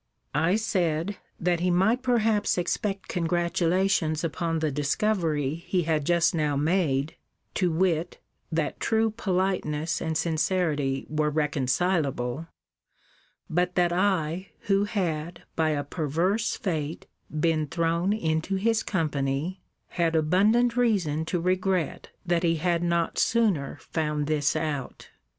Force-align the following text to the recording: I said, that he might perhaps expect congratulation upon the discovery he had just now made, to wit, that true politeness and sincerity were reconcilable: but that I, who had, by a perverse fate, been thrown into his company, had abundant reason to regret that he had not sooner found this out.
I 0.33 0.55
said, 0.55 1.17
that 1.39 1.59
he 1.59 1.69
might 1.69 2.01
perhaps 2.01 2.57
expect 2.57 3.07
congratulation 3.07 4.15
upon 4.23 4.57
the 4.57 4.71
discovery 4.71 5.53
he 5.67 5.83
had 5.83 6.05
just 6.07 6.33
now 6.33 6.55
made, 6.55 7.17
to 7.53 7.71
wit, 7.71 8.17
that 8.51 8.79
true 8.79 9.11
politeness 9.11 10.01
and 10.01 10.17
sincerity 10.17 11.05
were 11.07 11.29
reconcilable: 11.29 12.47
but 13.47 13.75
that 13.75 13.93
I, 13.93 14.49
who 14.61 14.85
had, 14.85 15.43
by 15.55 15.69
a 15.69 15.83
perverse 15.83 16.55
fate, 16.55 17.05
been 17.39 17.67
thrown 17.67 18.11
into 18.11 18.55
his 18.55 18.81
company, 18.81 19.61
had 19.89 20.15
abundant 20.15 20.75
reason 20.75 21.25
to 21.25 21.39
regret 21.39 22.09
that 22.25 22.41
he 22.41 22.55
had 22.55 22.81
not 22.81 23.19
sooner 23.19 23.77
found 23.79 24.25
this 24.25 24.55
out. 24.55 25.11